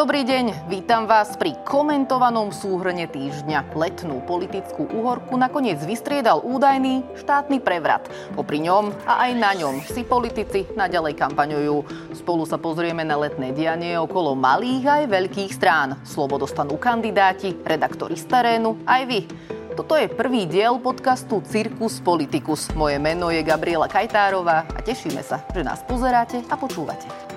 [0.00, 3.76] Dobrý deň, vítam vás pri komentovanom súhrne týždňa.
[3.76, 8.08] Letnú politickú uhorku nakoniec vystriedal údajný štátny prevrat.
[8.32, 11.76] Popri ňom a aj na ňom si politici naďalej kampaňujú.
[12.16, 16.00] Spolu sa pozrieme na letné dianie okolo malých aj veľkých strán.
[16.00, 19.28] Slovo dostanú kandidáti, redaktori z terénu, aj vy.
[19.76, 22.72] Toto je prvý diel podcastu Cirkus Politicus.
[22.72, 27.29] Moje meno je Gabriela Kajtárová a tešíme sa, že nás pozeráte a počúvate.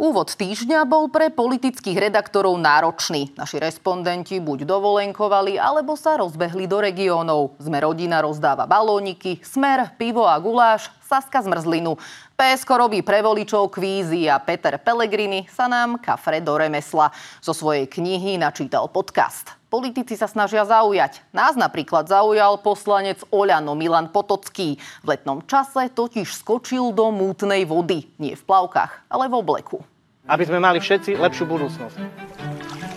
[0.00, 3.36] Úvod týždňa bol pre politických redaktorov náročný.
[3.36, 7.60] Naši respondenti buď dovolenkovali, alebo sa rozbehli do regiónov.
[7.60, 11.98] Sme rodina rozdáva balóniky, smer, pivo a guláš, Saska zmrzlinu.
[12.38, 17.10] PSK robí pre voličov kvízy a Peter Pellegrini sa nám kafre do remesla.
[17.42, 19.58] Zo svojej knihy načítal podcast.
[19.66, 21.18] Politici sa snažia zaujať.
[21.34, 24.78] Nás napríklad zaujal poslanec Oľano Milan Potocký.
[25.02, 28.06] V letnom čase totiž skočil do mútnej vody.
[28.22, 29.82] Nie v plavkách, ale v obleku
[30.30, 31.98] aby sme mali všetci lepšiu budúcnosť.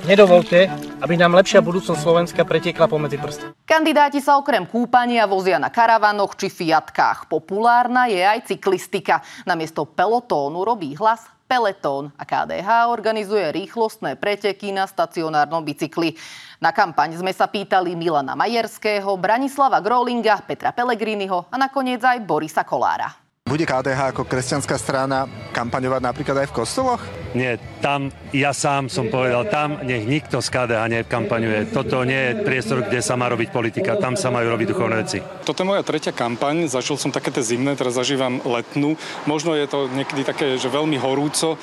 [0.03, 0.67] Nedovolte,
[0.99, 3.43] aby nám lepšia budúcnosť Slovenska pretiekla pomedzi prsty.
[3.63, 7.31] Kandidáti sa okrem kúpania vozia na karavanoch či fiatkách.
[7.31, 9.23] Populárna je aj cyklistika.
[9.47, 16.19] Namiesto pelotónu robí hlas Peletón a KDH organizuje rýchlostné preteky na stacionárnom bicykli.
[16.59, 22.67] Na kampaň sme sa pýtali Milana Majerského, Branislava Grolinga, Petra Pellegriniho a nakoniec aj Borisa
[22.67, 23.07] Kolára.
[23.47, 27.22] Bude KDH ako kresťanská strana kampaňovať napríklad aj v kostoloch?
[27.33, 31.73] Nie, tam ja sám som povedal, tam nech nikto z KDH nekampaňuje.
[31.73, 35.17] Toto nie je priestor, kde sa má robiť politika, tam sa majú robiť duchovné veci.
[35.41, 38.93] Toto je moja tretia kampaň, zažil som také tie zimné, teraz zažívam letnú.
[39.25, 41.57] Možno je to niekedy také, že veľmi horúco,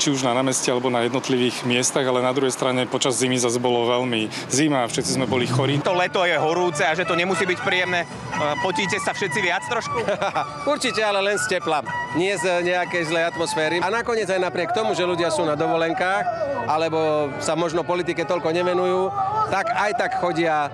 [0.00, 3.60] či už na námestí alebo na jednotlivých miestach, ale na druhej strane počas zimy zase
[3.60, 5.84] bolo veľmi zima a všetci sme boli chorí.
[5.84, 8.08] To leto je horúce a že to nemusí byť príjemné.
[8.64, 10.00] Potíte sa všetci viac trošku?
[10.72, 11.84] Určite, ale len z tepla,
[12.16, 13.76] nie z nejakej zlej atmosféry.
[13.84, 16.24] A nakoniec aj napriek tomu, že ľudia sú na dovolenkách,
[16.70, 19.10] alebo sa možno politike toľko nevenujú,
[19.50, 20.70] tak aj tak chodia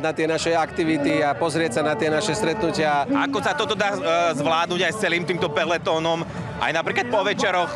[0.00, 3.04] na tie naše aktivity a pozrieť sa na tie naše stretnutia.
[3.04, 4.00] Ako sa toto dá e,
[4.40, 6.24] zvládnuť aj s celým týmto peletónom?
[6.58, 7.70] Aj napríklad po večeroch,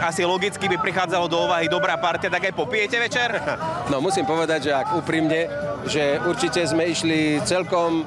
[0.00, 3.28] asi logicky by prichádzalo do úvahy dobrá partia, tak aj popijete večer?
[3.92, 5.50] No musím povedať, že ak úprimne,
[5.84, 8.06] že určite sme išli celkom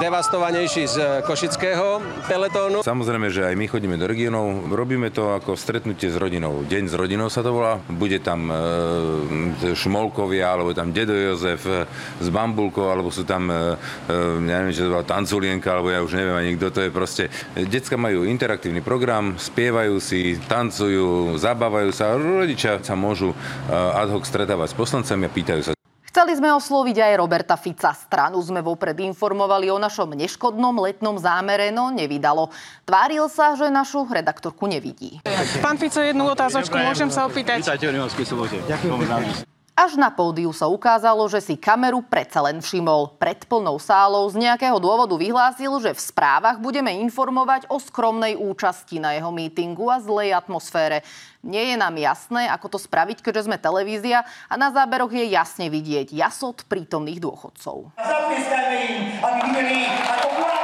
[0.00, 0.96] zdevastovanejší z
[1.28, 2.80] košického peletónu.
[2.80, 6.64] Samozrejme, že aj my chodíme do regionov, robíme to ako stretnutie s rodinou.
[6.64, 7.76] Deň s rodinou sa to volá.
[7.84, 11.84] Bude tam e, Šmolkovia, alebo tam Dedo Jozef e,
[12.16, 13.76] s Bambulkou, alebo sú tam, e,
[14.08, 16.88] e, neviem, čo to bola Tanculienka, alebo ja už neviem ani kto to je.
[16.88, 17.22] Proste,
[17.68, 22.16] decka majú interaktívny program, spievajú si, tancujú, zabávajú sa.
[22.16, 23.36] Rodičia sa môžu
[23.68, 25.79] ad hoc stretávať s poslancami a pýtajú sa,
[26.10, 27.94] Chceli sme osloviť aj Roberta Fica.
[27.94, 32.50] Stranu sme vopred informovali o našom neškodnom letnom zámere, no nevydalo.
[32.82, 35.22] Tváril sa, že našu redaktorku nevidí.
[35.62, 37.62] Pán Fico, jednu otázočku, môžem sa opýtať?
[37.62, 38.58] Vítajte v sobote.
[38.66, 39.59] Ďakujem.
[39.78, 43.16] Až na pódiu sa ukázalo, že si kameru predsa len všimol.
[43.16, 49.00] Pred plnou sálou z nejakého dôvodu vyhlásil, že v správach budeme informovať o skromnej účasti
[49.00, 51.00] na jeho mítingu a zlej atmosfére.
[51.40, 55.72] Nie je nám jasné, ako to spraviť, keďže sme televízia a na záberoch je jasne
[55.72, 57.96] vidieť jasot prítomných dôchodcov.
[57.96, 60.59] Zapieskajme im, aby videli, ako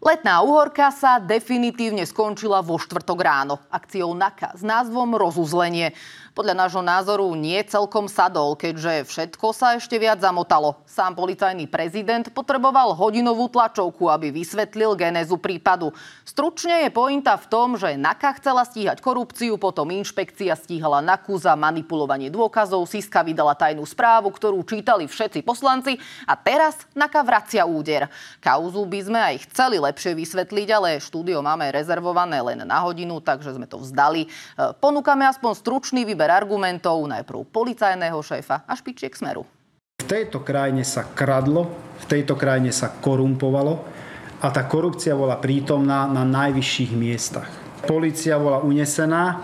[0.00, 3.60] Letná uhorka sa definitívne skončila vo štvrtok ráno.
[3.68, 5.92] Akciou NAKA s názvom Rozuzlenie
[6.40, 10.80] podľa nášho názoru nie celkom sadol, keďže všetko sa ešte viac zamotalo.
[10.88, 15.92] Sám policajný prezident potreboval hodinovú tlačovku, aby vysvetlil genézu prípadu.
[16.24, 21.52] Stručne je pointa v tom, že NAKA chcela stíhať korupciu, potom inšpekcia stíhala NAKU za
[21.52, 28.08] manipulovanie dôkazov, Siska vydala tajnú správu, ktorú čítali všetci poslanci a teraz NAKA vracia úder.
[28.40, 33.60] Kauzu by sme aj chceli lepšie vysvetliť, ale štúdio máme rezervované len na hodinu, takže
[33.60, 34.24] sme to vzdali.
[34.24, 34.28] E,
[34.80, 39.42] ponúkame aspoň stručný výber výber argumentov najprv policajného šéfa a špičiek smeru.
[39.98, 41.66] V tejto krajine sa kradlo,
[41.98, 43.74] v tejto krajine sa korumpovalo
[44.40, 47.50] a tá korupcia bola prítomná na najvyšších miestach.
[47.84, 49.42] Polícia bola unesená.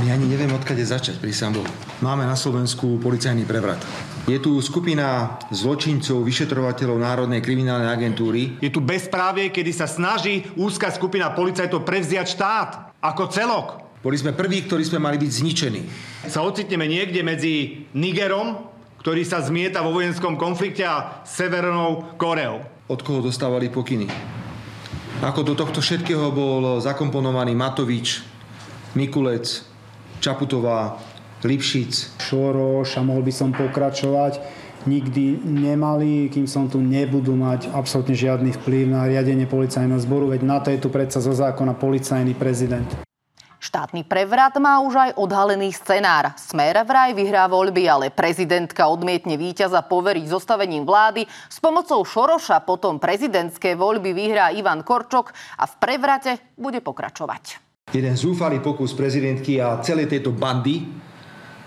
[0.00, 1.66] My ani neviem, odkade začať, prísam bol.
[2.00, 3.80] Máme na Slovensku policajný prevrat.
[4.24, 8.56] Je tu skupina zločincov, vyšetrovateľov Národnej kriminálnej agentúry.
[8.60, 12.70] Je tu bezprávie, kedy sa snaží úzka skupina policajtov prevziať štát
[13.04, 13.83] ako celok.
[14.04, 15.82] Boli sme prví, ktorí sme mali byť zničení.
[16.28, 18.68] Sa ocitneme niekde medzi Nigerom,
[19.00, 22.60] ktorý sa zmieta vo vojenskom konflikte a Severnou Koreou.
[22.84, 24.12] Od koho dostávali pokyny?
[25.24, 28.20] Ako do tohto všetkého bol zakomponovaný Matovič,
[28.92, 29.64] Mikulec,
[30.20, 31.00] Čaputová,
[31.40, 32.20] Lipšic.
[32.20, 34.40] Šoroš a mohol by som pokračovať
[34.84, 40.44] nikdy nemali, kým som tu nebudú mať absolútne žiadny vplyv na riadenie policajného zboru, veď
[40.44, 42.88] na to je tu predsa zo zákona policajný prezident.
[43.64, 46.36] Štátny prevrat má už aj odhalený scenár.
[46.36, 51.24] Smer vraj vyhrá voľby, ale prezidentka odmietne víťaza poveriť zostavením vlády.
[51.48, 57.64] S pomocou Šoroša potom prezidentské voľby vyhrá Ivan Korčok a v prevrate bude pokračovať.
[57.88, 60.84] Jeden zúfalý pokus prezidentky a celej tejto bandy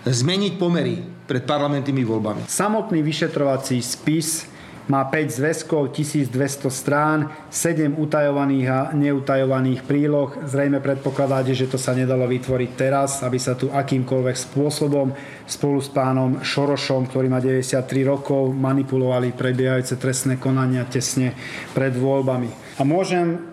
[0.06, 2.46] zmeniť pomery pred parlamentnými voľbami.
[2.46, 4.46] Samotný vyšetrovací spis
[4.88, 10.32] má 5 zväzkov, 1200 strán, 7 utajovaných a neutajovaných príloh.
[10.48, 15.12] Zrejme predpokladáte, že to sa nedalo vytvoriť teraz, aby sa tu akýmkoľvek spôsobom
[15.44, 21.36] spolu s pánom Šorošom, ktorý má 93 rokov, manipulovali prebiehajúce trestné konania tesne
[21.76, 22.80] pred voľbami.
[22.80, 23.44] A môžem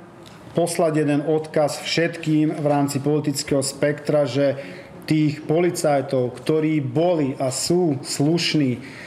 [0.56, 4.56] poslať jeden odkaz všetkým v rámci politického spektra, že
[5.04, 9.04] tých policajtov, ktorí boli a sú slušní,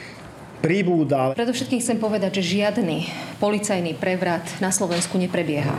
[0.59, 1.33] pribúda.
[1.35, 3.07] Predovšetkým chcem povedať, že žiadny
[3.39, 5.75] policajný prevrat na Slovensku neprebieha.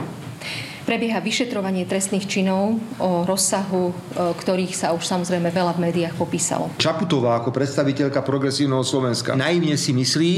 [0.80, 6.72] Prebieha vyšetrovanie trestných činov o rozsahu, ktorých sa už samozrejme veľa v médiách popísalo.
[6.80, 10.32] Čaputová ako predstaviteľka progresívneho Slovenska naivne si myslí,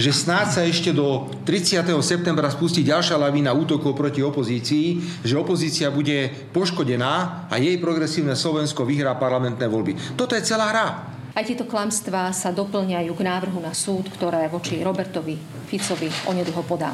[0.00, 1.86] že snáď sa ešte do 30.
[2.02, 8.88] septembra spustí ďalšia lavína útokov proti opozícii, že opozícia bude poškodená a jej progresívne Slovensko
[8.88, 10.16] vyhrá parlamentné voľby.
[10.18, 11.11] Toto je celá hra.
[11.32, 16.92] Aj tieto klamstvá sa doplňajú k návrhu na súd, ktoré voči Robertovi Ficovi onedlho podám.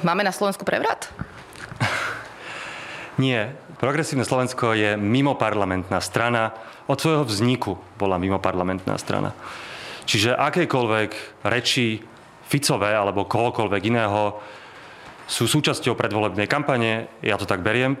[0.00, 1.12] Máme na Slovensku prevrat?
[3.22, 3.52] Nie.
[3.76, 6.56] Progresívne Slovensko je mimo parlamentná strana.
[6.88, 9.36] Od svojho vzniku bola mimo parlamentná strana.
[10.08, 12.00] Čiže akékoľvek reči
[12.48, 14.40] Ficové alebo kohokoľvek iného
[15.28, 18.00] sú súčasťou predvolebnej kampane, ja to tak beriem.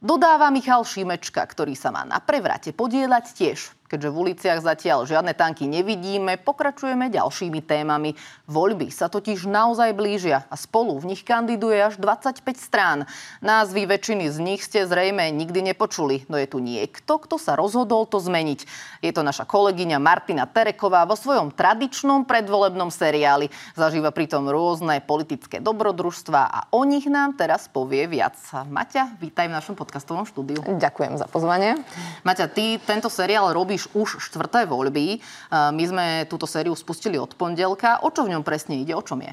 [0.00, 3.77] Dodáva Michal Šimečka, ktorý sa má na prevrate podielať tiež.
[3.88, 8.12] Keďže v uliciach zatiaľ žiadne tanky nevidíme, pokračujeme ďalšími témami.
[8.44, 13.08] Voľby sa totiž naozaj blížia a spolu v nich kandiduje až 25 strán.
[13.40, 18.04] Názvy väčšiny z nich ste zrejme nikdy nepočuli, no je tu niekto, kto sa rozhodol
[18.04, 18.68] to zmeniť.
[19.00, 23.48] Je to naša kolegyňa Martina Tereková vo svojom tradičnom predvolebnom seriáli.
[23.72, 28.36] Zažíva pritom rôzne politické dobrodružstva a o nich nám teraz povie viac.
[28.52, 30.60] Maťa, vítaj v našom podcastovom štúdiu.
[30.60, 31.80] Ďakujem za pozvanie.
[32.26, 35.22] Maťa, ty tento seriál robíš robíš už štvrté voľby.
[35.54, 38.02] My sme túto sériu spustili od pondelka.
[38.02, 38.98] O čo v ňom presne ide?
[38.98, 39.30] O čom je?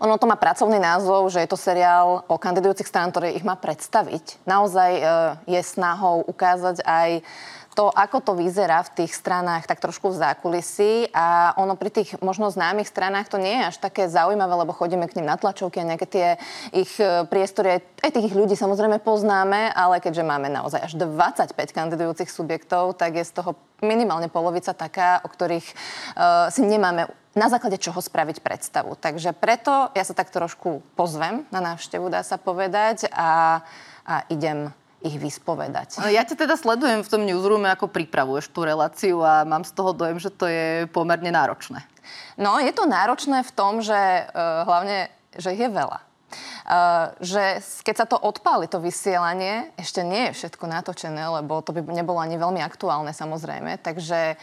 [0.00, 3.54] Ono to má pracovný názov, že je to seriál o kandidujúcich strán, ktoré ich má
[3.60, 4.40] predstaviť.
[4.48, 5.02] Naozaj e,
[5.52, 7.20] je snahou ukázať aj
[7.76, 12.16] to, ako to vyzerá v tých stranách, tak trošku v zákulisí a ono pri tých
[12.24, 15.84] možno známych stranách to nie je až také zaujímavé, lebo chodíme k ním na tlačovky
[15.84, 16.26] a nejaké tie
[16.72, 22.32] ich e, priestory, aj tých ľudí samozrejme poznáme, ale keďže máme naozaj až 25 kandidujúcich
[22.32, 23.52] subjektov, tak je z toho
[23.84, 25.68] minimálne polovica taká, o ktorých
[26.16, 28.96] uh, si nemáme na základe čoho spraviť predstavu.
[28.96, 33.60] Takže preto ja sa tak trošku pozvem na návštevu, dá sa povedať, a,
[34.08, 34.72] a idem
[35.06, 36.02] ich vyspovedať.
[36.10, 39.94] Ja ťa teda sledujem v tom newsroome, ako pripravuješ tú reláciu a mám z toho
[39.94, 41.86] dojem, že to je pomerne náročné.
[42.34, 45.08] No, je to náročné v tom, že uh, hlavne,
[45.38, 46.02] že je veľa.
[46.66, 51.70] Uh, že keď sa to odpáli, to vysielanie, ešte nie je všetko natočené, lebo to
[51.70, 54.34] by nebolo ani veľmi aktuálne samozrejme, takže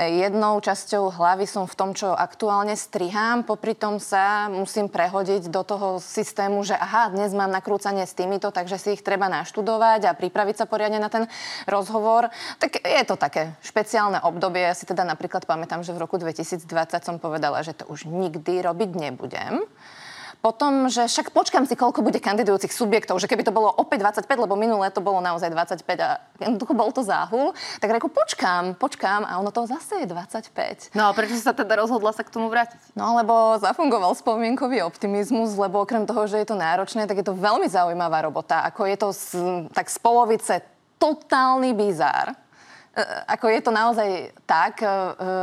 [0.00, 5.60] Jednou časťou hlavy som v tom, čo aktuálne strihám, popri tom sa musím prehodiť do
[5.60, 10.16] toho systému, že aha, dnes mám nakrúcanie s týmito, takže si ich treba naštudovať a
[10.16, 11.28] pripraviť sa poriadne na ten
[11.68, 12.32] rozhovor.
[12.56, 14.64] Tak je to také špeciálne obdobie.
[14.64, 16.64] Ja si teda napríklad pamätám, že v roku 2020
[17.04, 19.60] som povedala, že to už nikdy robiť nebudem
[20.42, 24.26] potom, že však počkám si, koľko bude kandidujúcich subjektov, že keby to bolo opäť 25,
[24.26, 29.22] lebo minulé to bolo naozaj 25 a jednoducho bol to záhul, tak reku počkám, počkám
[29.22, 30.98] a ono to zase je 25.
[30.98, 32.98] No a prečo sa teda rozhodla sa k tomu vrátiť?
[32.98, 37.38] No lebo zafungoval spomienkový optimizmus, lebo okrem toho, že je to náročné, tak je to
[37.38, 38.66] veľmi zaujímavá robota.
[38.66, 39.26] Ako je to z,
[39.70, 40.58] tak z polovice
[40.98, 42.34] totálny bizár
[43.28, 44.08] ako je to naozaj
[44.44, 44.84] tak.
[44.84, 44.88] E,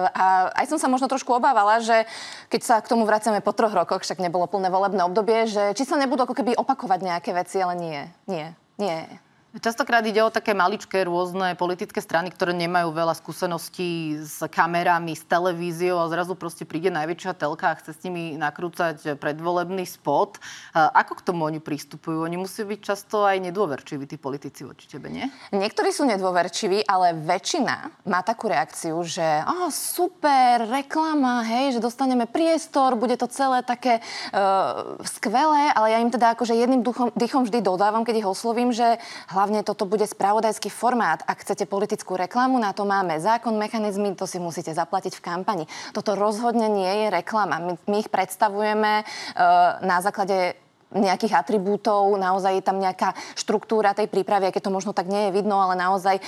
[0.09, 2.05] a aj som sa možno trošku obávala, že
[2.53, 5.83] keď sa k tomu vraciame po troch rokoch, však nebolo plné volebné obdobie, že či
[5.85, 9.05] sa nebudú ako keby opakovať nejaké veci, ale nie, nie, nie.
[9.49, 15.25] Častokrát ide o také maličké rôzne politické strany, ktoré nemajú veľa skúseností s kamerami, s
[15.25, 20.37] televíziou a zrazu proste príde najväčšia telka a chce s nimi nakrúcať predvolebný spot.
[20.77, 22.29] Ako k tomu oni pristupujú?
[22.29, 25.25] Oni musí byť často aj nedôverčiví, tí politici voči tebe, nie?
[25.49, 32.29] Niektorí sú nedôverčiví, ale väčšina má takú reakciu, že oh, super, reklama, hej, že dostaneme
[32.29, 33.97] priestor, bude to celé také
[34.29, 38.69] uh, skvelé, ale ja im teda akože jedným duchom, dychom vždy dodávam, keď ich oslovím,
[38.69, 39.01] že
[39.39, 41.23] hlavne toto bude spravodajský formát.
[41.23, 45.65] Ak chcete politickú reklamu, na to máme zákon, mechanizmy, to si musíte zaplatiť v kampani.
[45.95, 47.55] Toto rozhodne nie je reklama.
[47.63, 54.09] My, my ich predstavujeme uh, na základe nejakých atribútov, naozaj je tam nejaká štruktúra tej
[54.09, 56.21] prípravy, keď to možno tak nie je vidno, ale naozaj e,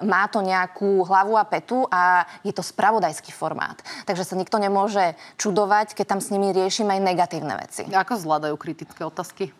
[0.00, 3.76] má to nejakú hlavu a petu a je to spravodajský formát.
[4.08, 7.84] Takže sa nikto nemôže čudovať, keď tam s nimi riešime aj negatívne veci.
[7.84, 9.52] Ako zvládajú kritické otázky?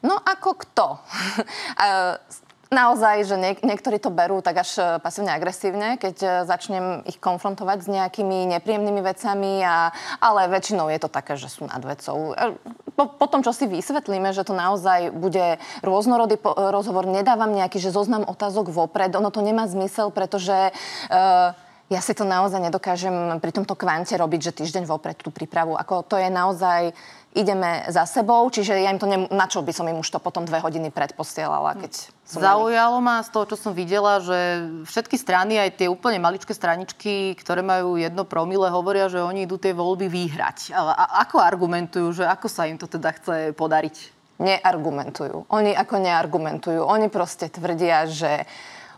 [0.00, 0.86] No ako kto?
[2.70, 7.18] Naozaj, že niek- niektorí to berú tak až e, pasívne agresívne, keď e, začnem ich
[7.18, 9.90] konfrontovať s nejakými nepríjemnými vecami, a,
[10.22, 12.30] ale väčšinou je to také, že sú nad vecou.
[12.30, 12.54] E,
[12.94, 17.82] po, po tom, čo si vysvetlíme, že to naozaj bude rôznorodý po- rozhovor, nedávam nejaký,
[17.82, 20.70] že zoznam otázok vopred, ono to nemá zmysel, pretože...
[21.10, 21.50] Uh,
[21.90, 25.74] ja si to naozaj nedokážem pri tomto kvante robiť, že týždeň vopred tú prípravu.
[25.74, 26.94] Ako to je naozaj
[27.30, 30.18] ideme za sebou, čiže ja im to, ne, na čo by som im už to
[30.18, 35.14] potom dve hodiny predposielala, keď som Zaujalo ma z toho, čo som videla, že všetky
[35.14, 39.70] strany, aj tie úplne maličké straničky, ktoré majú jedno promile, hovoria, že oni idú tie
[39.70, 40.74] voľby vyhrať.
[40.74, 43.96] A, a ako argumentujú, že ako sa im to teda chce podariť?
[44.40, 45.52] Neargumentujú.
[45.52, 46.80] Oni ako neargumentujú.
[46.80, 48.48] Oni proste tvrdia, že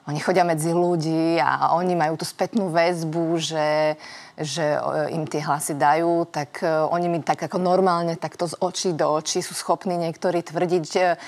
[0.06, 3.94] oni chodia medzi ľudí a oni majú tú spätnú väzbu, že
[4.40, 8.56] že e, im tie hlasy dajú, tak e, oni mi tak ako normálne takto z
[8.64, 10.84] očí do očí sú schopní niektorí tvrdiť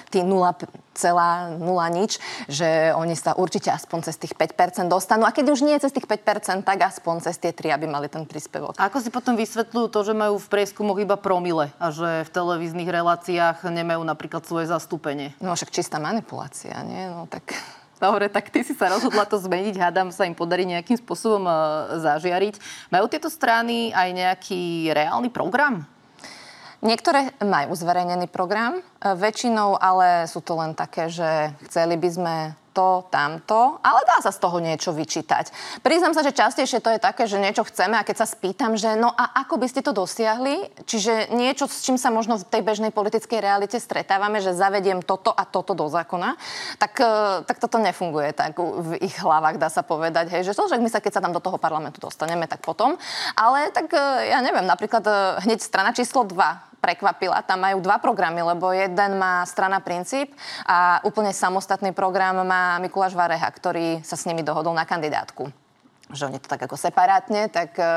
[0.09, 0.97] tí 0,0
[1.93, 2.13] nič,
[2.49, 5.29] že oni sa určite aspoň cez tých 5% dostanú.
[5.29, 8.25] A keď už nie cez tých 5%, tak aspoň cez tie 3, aby mali ten
[8.25, 8.81] príspevok.
[8.81, 12.31] A ako si potom vysvetľujú to, že majú v prieskumoch iba promile a že v
[12.33, 15.37] televíznych reláciách nemajú napríklad svoje zastúpenie?
[15.45, 17.05] No však čistá manipulácia, nie?
[17.13, 17.53] No tak
[18.05, 19.81] Dobre, tak ty si sa rozhodla to zmeniť.
[19.81, 21.53] Hádam sa im podarí nejakým spôsobom e,
[22.05, 22.61] zažiariť.
[22.93, 25.89] Majú tieto strany aj nejaký reálny program?
[26.85, 32.35] Niektoré majú zverejnený program, e, väčšinou ale sú to len také, že chceli by sme
[32.75, 35.55] to, tamto, ale dá sa z toho niečo vyčítať.
[35.87, 38.99] Priznám sa, že častejšie to je také, že niečo chceme a keď sa spýtam, že
[38.99, 42.67] no a ako by ste to dosiahli, čiže niečo, s čím sa možno v tej
[42.67, 46.35] bežnej politickej realite stretávame, že zavediem toto a toto do zákona,
[46.83, 50.67] tak, e, tak toto nefunguje tak v ich hlavách, dá sa povedať, hej, že to,
[50.67, 52.99] že my sa, keď sa tam do toho parlamentu dostaneme, tak potom.
[53.39, 55.13] Ale tak e, ja neviem, napríklad e,
[55.47, 57.41] hneď strana číslo 2 prekvapila.
[57.49, 60.37] Tam majú dva programy, lebo jeden má strana Princíp
[60.69, 65.49] a úplne samostatný program má Mikuláš Vareha, ktorý sa s nimi dohodol na kandidátku
[66.13, 67.97] že oni to tak ako separátne, tak, e,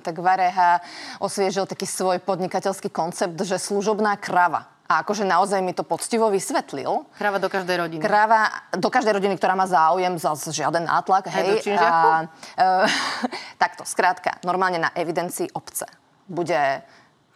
[0.00, 0.80] tak Vareha
[1.20, 4.72] osviežil taký svoj podnikateľský koncept, že služobná krava.
[4.88, 7.06] A akože naozaj mi to poctivo vysvetlil.
[7.14, 8.02] Krava do každej rodiny.
[8.02, 11.28] Krava do každej rodiny, ktorá má záujem, za žiaden nátlak.
[11.28, 12.66] Hej, hej a, e,
[13.62, 15.86] takto, skrátka, normálne na evidencii obce
[16.26, 16.82] bude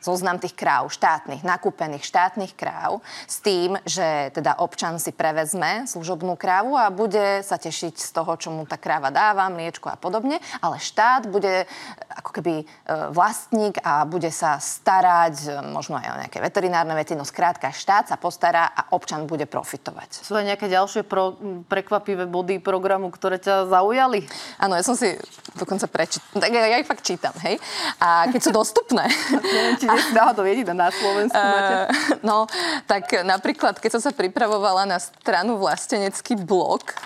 [0.06, 6.38] zoznam tých kráv, štátnych, nakúpených štátnych kráv, s tým, že teda občan si prevezme služobnú
[6.38, 10.38] krávu a bude sa tešiť z toho, čo mu tá kráva dáva, mliečko a podobne,
[10.62, 11.66] ale štát bude
[12.14, 12.64] ako keby e,
[13.10, 18.14] vlastník a bude sa starať e, možno aj o nejaké veterinárne veci, no skrátka štát
[18.14, 20.22] sa postará a občan bude profitovať.
[20.22, 21.34] Sú aj nejaké ďalšie pro,
[21.66, 24.22] prekvapivé body programu, ktoré ťa zaujali?
[24.62, 25.18] Áno, ja som si
[25.58, 27.56] dokonca prečítala, tak ja, ja ich fakt čítam, hej.
[27.98, 29.08] A keď sú dostupné,
[30.16, 31.74] náhodou jediná na Slovensku máte?
[31.74, 31.86] Uh,
[32.22, 32.36] no,
[32.84, 36.96] tak napríklad, keď som sa pripravovala na stranu Vlastenecký blok,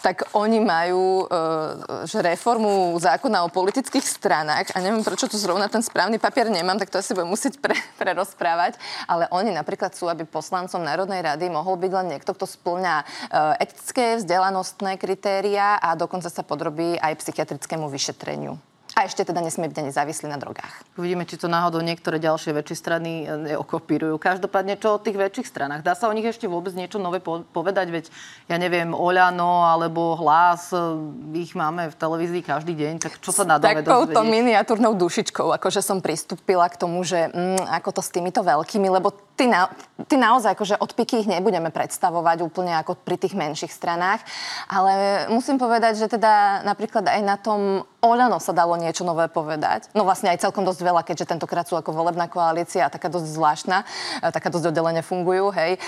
[0.00, 5.68] tak oni majú uh, že reformu zákona o politických stranách a neviem, prečo tu zrovna
[5.68, 8.76] ten správny papier nemám, tak to asi budem musieť pre, prerozprávať,
[9.08, 13.56] ale oni napríklad sú, aby poslancom Národnej rady mohol byť len niekto, kto splňa uh,
[13.60, 18.69] etické, vzdelanostné kritéria a dokonca sa podrobí aj psychiatrickému vyšetreniu.
[19.00, 20.84] A ešte teda nesmie byť ani závislý na drogách.
[21.00, 24.20] Uvidíme, či to náhodou niektoré ďalšie väčšie strany e, neokopírujú.
[24.20, 25.80] Každopádne, čo o tých väčších stranách?
[25.80, 27.88] Dá sa o nich ešte vôbec niečo nové povedať?
[27.88, 28.04] Veď,
[28.44, 31.00] ja neviem, Oľano alebo Hlas, e,
[31.32, 33.88] ich máme v televízii každý deň, tak čo sa dozvedieť?
[33.88, 38.84] Takouto miniatúrnou dušičkou, akože som pristúpila k tomu, že mm, ako to s týmito veľkými,
[38.92, 39.72] lebo ty, na,
[40.04, 44.20] ty naozaj akože od piky ich nebudeme predstavovať úplne ako pri tých menších stranách,
[44.68, 49.92] ale musím povedať, že teda napríklad aj na tom Oľano sa dalo niečo nové povedať.
[49.92, 53.78] No vlastne aj celkom dosť veľa, keďže tentokrát sú ako volebná koalícia taká dosť zvláštna,
[54.24, 55.76] e, taká dosť oddelenie fungujú, hej.
[55.76, 55.78] E,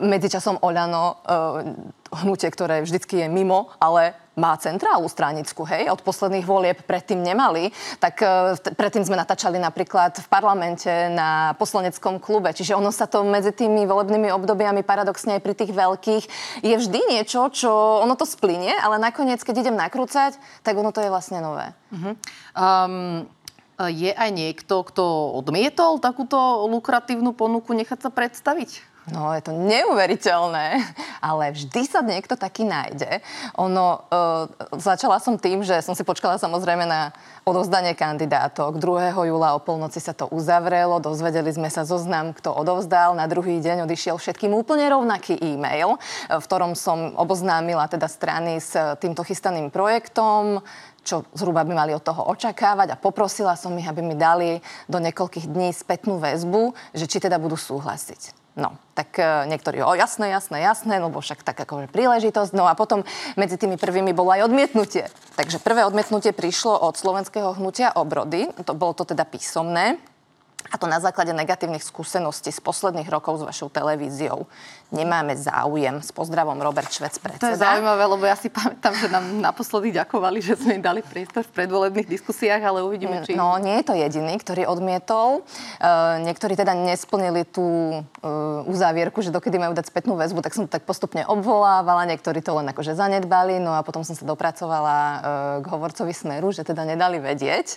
[0.00, 6.46] medzičasom Oľano, e, hnutie, ktoré vždycky je mimo, ale má centrálu stranickú, hej, od posledných
[6.46, 8.22] volieb predtým nemali, tak
[8.78, 13.82] predtým sme natáčali napríklad v parlamente na poslaneckom klube, čiže ono sa to medzi tými
[13.82, 16.24] volebnými obdobiami paradoxne aj pri tých veľkých
[16.62, 17.70] je vždy niečo, čo
[18.06, 21.74] ono to splinie, ale nakoniec, keď idem nakrúcať, tak ono to je vlastne nové.
[21.90, 22.14] Uh-huh.
[22.54, 23.26] Um,
[23.86, 28.87] je aj niekto, kto odmietol takúto lukratívnu ponuku nechať sa predstaviť?
[29.08, 30.84] No, je to neuveriteľné,
[31.24, 33.24] ale vždy sa niekto taký nájde.
[33.56, 34.44] Ono, uh,
[34.76, 37.16] začala som tým, že som si počkala samozrejme na
[37.48, 38.76] odovzdanie kandidátok.
[38.76, 39.16] 2.
[39.16, 43.16] júla o polnoci sa to uzavrelo, dozvedeli sme sa zoznam, kto odovzdal.
[43.16, 45.96] Na druhý deň odišiel všetkým úplne rovnaký e-mail,
[46.28, 50.60] v ktorom som oboznámila teda strany s týmto chystaným projektom
[51.08, 54.60] čo zhruba by mali od toho očakávať a poprosila som ich, aby mi dali
[54.92, 58.37] do niekoľkých dní spätnú väzbu, že či teda budú súhlasiť.
[58.58, 62.50] No, tak e, niektorí, o jasné, jasné, jasné, no bo však tak akože príležitosť.
[62.58, 63.06] No a potom
[63.38, 65.06] medzi tými prvými bolo aj odmietnutie.
[65.38, 70.02] Takže prvé odmietnutie prišlo od slovenského hnutia obrody, to bolo to teda písomné.
[70.68, 74.44] A to na základe negatívnych skúseností z posledných rokov s vašou televíziou
[74.88, 76.00] nemáme záujem.
[76.00, 77.44] S pozdravom Robert Švec, predseda.
[77.44, 81.00] To je zaujímavé, lebo ja si pamätám, že nám naposledy ďakovali, že sme im dali
[81.04, 83.36] priestor v predvolebných diskusiách, ale uvidíme, či...
[83.36, 85.44] No, nie je to jediný, ktorý odmietol.
[85.80, 90.64] Uh, niektorí teda nesplnili tú uh, uzávierku, že dokedy majú dať spätnú väzbu, tak som
[90.64, 94.96] to tak postupne obvolávala, niektorí to len akože zanedbali, no a potom som sa dopracovala
[94.96, 95.18] uh,
[95.60, 97.76] k hovorcovi Smeru, že teda nedali vedieť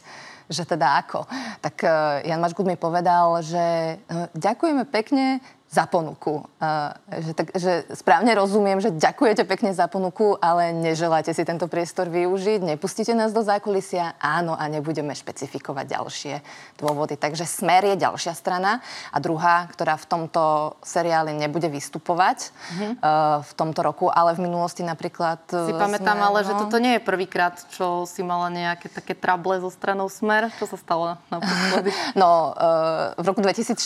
[0.52, 1.24] že teda ako.
[1.64, 5.40] Tak uh, Jan Mačgut mi povedal, že uh, ďakujeme pekne,
[5.72, 6.44] za ponuku.
[6.60, 6.92] Uh,
[7.24, 12.12] že, tak, že správne rozumiem, že ďakujete pekne za ponuku, ale neželáte si tento priestor
[12.12, 16.36] využiť, nepustíte nás do zákulisia, áno, a nebudeme špecifikovať ďalšie
[16.76, 17.16] dôvody.
[17.16, 18.84] Takže Smer je ďalšia strana
[19.16, 22.92] a druhá, ktorá v tomto seriáli nebude vystupovať mm-hmm.
[23.00, 25.40] uh, v tomto roku, ale v minulosti napríklad...
[25.48, 26.48] Si pamätám, Smer, ale no...
[26.52, 30.52] že toto nie je prvýkrát, čo si mala nejaké také trable zo stranou Smer.
[30.60, 31.96] Čo sa stalo naposledy?
[32.20, 33.80] no, uh, v roku 2016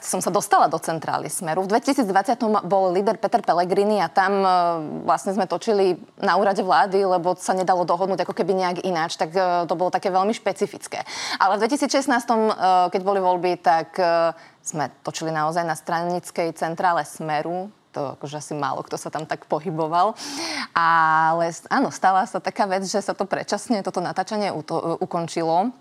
[0.00, 1.66] som sa dostala do centrály strany Smeru.
[1.66, 4.48] V 2020 bol líder Peter Pellegrini a tam e,
[5.04, 9.34] vlastne sme točili na úrade vlády, lebo sa nedalo dohodnúť ako keby nejak ináč, tak
[9.34, 11.02] e, to bolo také veľmi špecifické.
[11.38, 12.36] Ale v 2016, e,
[12.90, 13.98] keď boli voľby, tak
[14.66, 19.48] sme točili naozaj na stranickej centrále Smeru, to akože asi málo kto sa tam tak
[19.48, 20.12] pohyboval.
[20.76, 24.52] Ale áno, stala sa taká vec, že sa to predčasne, toto natáčanie
[25.00, 25.72] ukončilo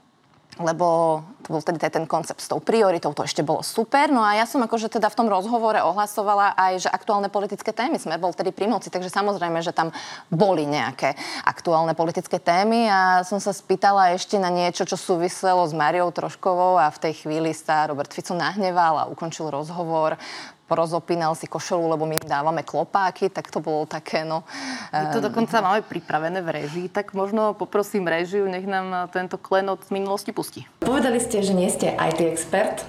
[0.59, 4.09] lebo to bol vtedy ten koncept s tou prioritou, to ešte bolo super.
[4.09, 8.01] No a ja som akože teda v tom rozhovore ohlasovala aj, že aktuálne politické témy,
[8.01, 9.93] sme bol vtedy pri moci, takže samozrejme, že tam
[10.33, 11.13] boli nejaké
[11.45, 16.81] aktuálne politické témy a som sa spýtala ešte na niečo, čo súviselo s Mariou Troškovou
[16.81, 20.17] a v tej chvíli sa Robert Fico nahneval a ukončil rozhovor
[20.65, 24.41] porozopínal si košelu, lebo my im dávame klopáky, tak to bolo také, no...
[24.89, 29.85] My to dokonca máme pripravené v režii, tak možno poprosím režiu, nech nám tento klenot
[29.85, 30.65] z minulosti pustí.
[30.81, 32.83] Povedali ste, že nie ste IT expert,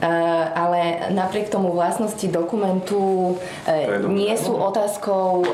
[0.00, 0.08] Uh,
[0.56, 5.44] ale napriek tomu vlastnosti dokumentu uh, nie sú otázkou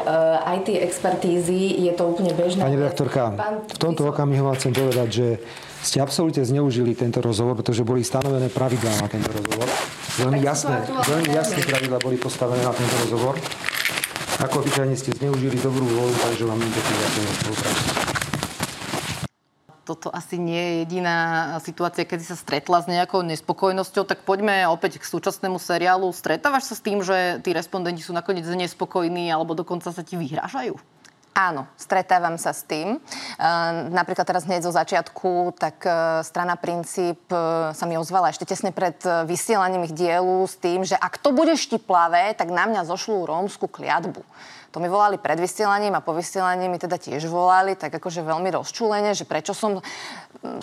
[0.63, 2.63] IT expertízy, je to úplne bežné.
[2.63, 3.35] Pani redaktorka,
[3.67, 5.27] v tomto okamihu chcem povedať, že
[5.83, 9.67] ste absolútne zneužili tento rozhovor, pretože boli stanovené pravidlá na tento rozhovor.
[10.17, 13.37] Veľmi jasné, veľmi jasné pravidlá boli postavené na tento rozhovor.
[14.41, 18.07] Ako obyčajne ste zneužili dobrú vôľu, takže vám neďakujem za spoluprácu
[19.87, 21.17] toto asi nie je jediná
[21.63, 26.11] situácia, kedy sa stretla s nejakou nespokojnosťou, tak poďme opäť k súčasnému seriálu.
[26.11, 30.75] Stretávaš sa s tým, že tí respondenti sú nakoniec nespokojní alebo dokonca sa ti vyhrážajú?
[31.37, 32.97] Áno, stretávam sa s tým.
[32.97, 32.99] E,
[33.93, 38.73] napríklad teraz hneď zo začiatku, tak e, strana Princíp e, sa mi ozvala ešte tesne
[38.73, 38.97] pred
[39.29, 43.69] vysielaním ich dielu s tým, že ak to bude štiplavé, tak na mňa zošlú rómsku
[43.69, 44.25] kliatbu.
[44.73, 48.49] To mi volali pred vysielaním a po vysielaní mi teda tiež volali, tak akože veľmi
[48.57, 49.85] rozčúlenie, že prečo som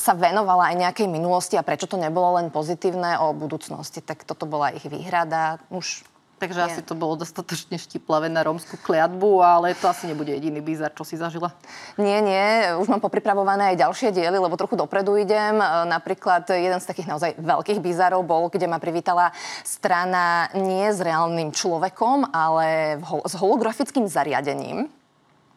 [0.02, 4.02] sa venovala aj nejakej minulosti a prečo to nebolo len pozitívne o budúcnosti.
[4.02, 5.62] Tak toto bola ich výhrada.
[5.74, 6.06] Už
[6.44, 6.68] Takže nie.
[6.76, 11.08] asi to bolo dostatočne štiplavé na rómsku kliatbu, ale to asi nebude jediný bizar, čo
[11.08, 11.56] si zažila.
[11.96, 12.76] Nie, nie.
[12.76, 15.56] Už mám popripravované aj ďalšie diely, lebo trochu dopredu idem.
[15.56, 19.32] E, napríklad jeden z takých naozaj veľkých bizarov bol, kde ma privítala
[19.64, 24.92] strana nie s reálnym človekom, ale s holografickým zariadením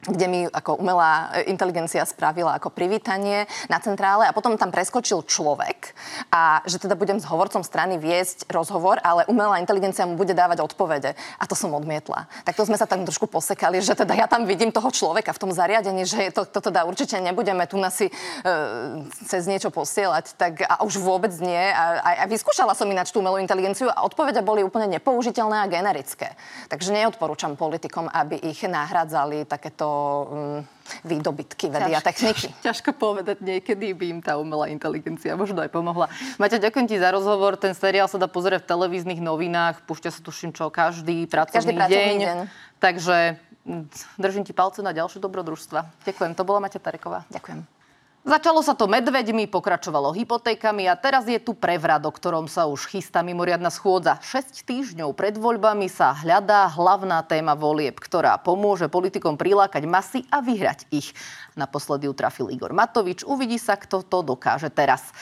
[0.06, 5.92] kde mi ako umelá inteligencia spravila ako privítanie na centrále a potom tam preskočil človek
[6.30, 10.62] a že teda budem s hovorcom strany viesť rozhovor, ale umelá inteligencia mu bude dávať
[10.62, 11.18] odpovede.
[11.38, 12.30] A to som odmietla.
[12.46, 15.42] Tak to sme sa tam trošku posekali, že teda ja tam vidím toho človeka v
[15.42, 20.62] tom zariadení, že to, to teda určite nebudeme tu nasi uh, cez niečo posielať, tak
[20.62, 21.58] a už vôbec nie.
[21.58, 25.70] A, a, a vyskúšala som ináč tú umelú inteligenciu a odpovede boli úplne nepoužiteľné a
[25.70, 26.38] generické.
[26.70, 29.95] Takže neodporúčam politikom, aby ich nahradzali takéto
[30.26, 30.60] um,
[31.02, 32.52] výdobytky vedy a techniky.
[32.66, 36.06] Ťažko povedať, niekedy by im tá umelá inteligencia možno aj pomohla.
[36.38, 37.58] Maťa, ďakujem ti za rozhovor.
[37.58, 39.82] Ten seriál sa dá pozrieť v televíznych novinách.
[39.84, 42.18] Púšťa sa tuším čo, každý pracovný, každý pracovný deň.
[42.22, 42.38] deň.
[42.78, 43.16] Takže
[43.66, 43.84] mm,
[44.20, 46.06] držím ti palce na ďalšie dobrodružstva.
[46.06, 46.32] Ďakujem.
[46.38, 47.26] To bola Maťa Tareková.
[47.32, 47.75] Ďakujem.
[48.26, 52.90] Začalo sa to medveďmi, pokračovalo hypotékami a teraz je tu prevrat, o ktorom sa už
[52.90, 54.18] chystá mimoriadna schôdza.
[54.18, 60.42] 6 týždňov pred voľbami sa hľadá hlavná téma volieb, ktorá pomôže politikom prilákať masy a
[60.42, 61.14] vyhrať ich.
[61.54, 63.22] Naposledy ju trafil Igor Matovič.
[63.22, 65.14] Uvidí sa, kto to dokáže teraz.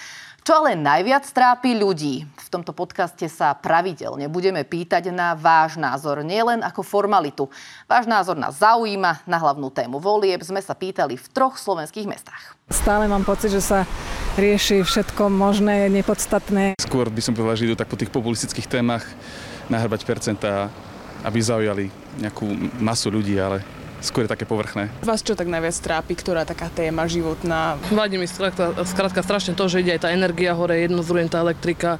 [0.45, 2.29] Čo ale najviac trápi ľudí?
[2.37, 7.49] V tomto podcaste sa pravidelne budeme pýtať na váš názor, nielen ako formalitu.
[7.89, 12.61] Váš názor nás zaujíma, na hlavnú tému volieb sme sa pýtali v troch slovenských mestách.
[12.69, 13.89] Stále mám pocit, že sa
[14.37, 16.77] rieši všetko možné, nepodstatné.
[16.77, 19.09] Skôr by som povedal, že idú tak po tých populistických témach
[19.73, 20.69] nahrbať percentá,
[21.25, 21.89] aby zaujali
[22.21, 22.45] nejakú
[22.85, 23.65] masu ľudí, ale
[24.05, 24.93] skôr také povrchné.
[25.01, 27.81] Vás čo tak najviac trápi, ktorá taká téma životná?
[27.89, 31.97] Vadí mi skrátka, skrátka strašne to, že ide aj tá energia hore, jednozrujeme tá elektrika,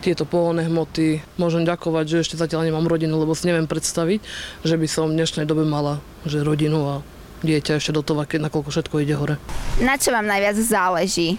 [0.00, 1.20] tieto pohonné hmoty.
[1.36, 4.22] Môžem ďakovať, že ešte zatiaľ nemám rodinu, lebo si neviem predstaviť,
[4.62, 6.94] že by som v dnešnej dobe mala že rodinu a
[7.42, 9.36] dieťa ešte do toho, nakoľko všetko ide hore.
[9.82, 11.38] Na čo vám najviac záleží?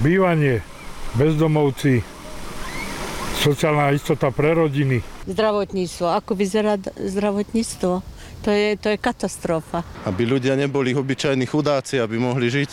[0.00, 0.64] Bývanie,
[1.14, 2.02] bezdomovci,
[3.44, 5.04] sociálna istota pre rodiny.
[5.28, 6.06] Zdravotníctvo.
[6.16, 8.13] Ako vyzerá zdravotníctvo?
[8.44, 9.80] To je, to je katastrofa.
[10.04, 12.70] Aby ľudia neboli obyčajní chudáci, aby mohli žiť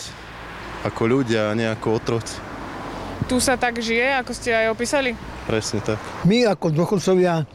[0.84, 2.36] ako ľudia a nie ako otroci.
[3.24, 5.16] Tu sa tak žije, ako ste aj opísali?
[5.48, 5.96] Presne tak.
[6.28, 7.48] My ako dôchodcovia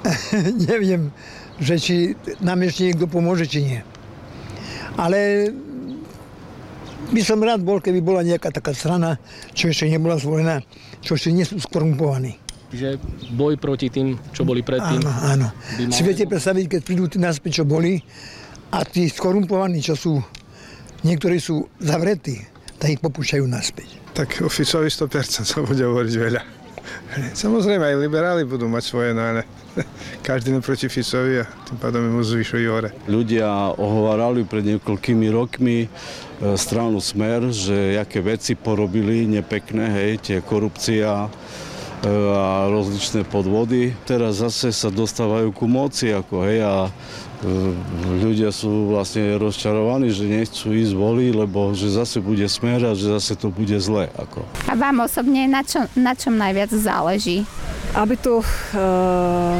[0.70, 1.12] neviem,
[1.60, 1.96] že či
[2.40, 3.80] nám ešte niekto pomôže, či nie.
[4.96, 5.52] Ale
[7.12, 9.20] by som rád bol, keby bola nejaká taká strana,
[9.52, 10.64] čo ešte nebola zvolená,
[11.04, 12.41] čo ešte nie sú skorumpovaní
[12.72, 12.96] že
[13.36, 15.04] boj proti tým, čo boli predtým.
[15.04, 15.48] Áno, áno.
[15.92, 18.00] Si viete predstaviť, keď prídu tí naspäť, čo boli
[18.72, 20.18] a tí skorumpovaní, čo sú,
[21.04, 22.40] niektorí sú zavretí,
[22.80, 23.88] tak ich popúšťajú naspäť.
[24.16, 26.42] Tak Ficovi 100% sa bude hovoriť veľa.
[27.36, 29.44] Samozrejme, aj liberáli budú mať svoje, no ale
[30.26, 32.90] každý proti Ficovi a tým pádom mu zvyšujú hore.
[33.08, 35.88] Ľudia ohovárali pred niekoľkými rokmi e,
[36.56, 41.28] stranu Smer, že aké veci porobili nepekné, hej, tie korupcia,
[42.10, 43.94] a rozličné podvody.
[44.02, 46.90] Teraz zase sa dostávajú ku moci, ako hej, a e,
[48.18, 53.06] ľudia sú vlastne rozčarovaní, že nechcú ísť voliť, lebo že zase bude smer a že
[53.06, 54.10] zase to bude zle.
[54.18, 54.42] Ako.
[54.66, 57.46] A vám osobne na, čo, na čom najviac záleží?
[57.92, 58.46] Aby tu e,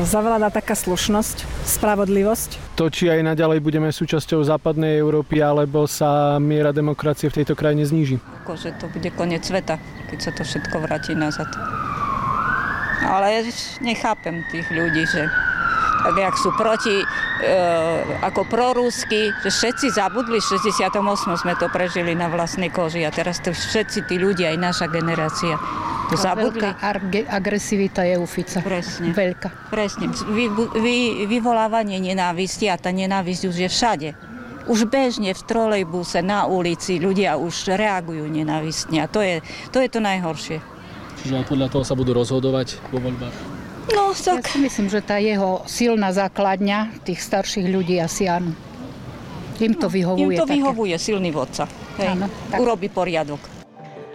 [0.03, 2.75] zavládla taká slušnosť, spravodlivosť.
[2.81, 7.85] To, či aj naďalej budeme súčasťou západnej Európy, alebo sa miera demokracie v tejto krajine
[7.85, 8.19] zníži.
[8.43, 9.77] Akože to bude koniec sveta,
[10.09, 11.47] keď sa to všetko vráti nazad.
[13.03, 13.47] Ale
[13.83, 15.27] nechápem tých ľudí, že
[16.03, 17.07] tak jak sú proti, e,
[18.27, 21.39] ako prorúsky, že všetci zabudli, v 68.
[21.39, 25.55] sme to prežili na vlastnej koži a teraz to všetci tí ľudia, aj naša generácia,
[26.11, 26.59] to a zabudli.
[26.59, 28.59] Veľká agresivita je u Fica.
[28.59, 29.15] Presne.
[29.15, 29.71] Veľká.
[29.71, 30.11] Presne.
[30.11, 30.97] Vy, vy,
[31.31, 34.09] vyvolávanie nenávisti a tá nenávisť už je všade.
[34.67, 39.43] Už bežne v trolejbuse, na ulici ľudia už reagujú nenávistne a to je
[39.75, 40.72] to, je to najhoršie.
[41.23, 43.35] Čiže aj podľa toho sa budú rozhodovať vo voľbách?
[43.95, 44.47] No, tak...
[44.47, 48.55] Ja si myslím, že tá jeho silná základňa tých starších ľudí asi áno.
[49.63, 50.35] Im to vyhovuje.
[50.35, 50.59] Im to také.
[50.59, 51.71] vyhovuje, silný vodca.
[51.99, 52.27] Hej, áno,
[52.59, 53.62] Urobí poriadok.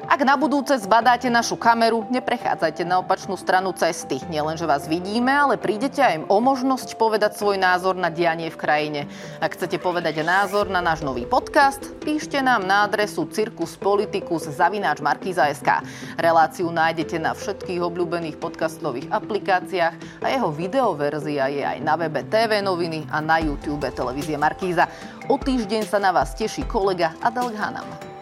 [0.07, 4.23] Ak na budúce zbadáte našu kameru, neprechádzajte na opačnú stranu cesty.
[4.31, 8.55] Nielen, že vás vidíme, ale prídete aj o možnosť povedať svoj názor na dianie v
[8.55, 9.11] krajine.
[9.43, 15.69] Ak chcete povedať názor na náš nový podcast, píšte nám na adresu cirkuspolitikus.sk.
[16.15, 22.63] Reláciu nájdete na všetkých obľúbených podcastových aplikáciách a jeho videoverzia je aj na webe TV
[22.63, 24.87] noviny a na YouTube televízie Markíza.
[25.27, 28.16] O týždeň sa na vás teší kolega Adel Hanam.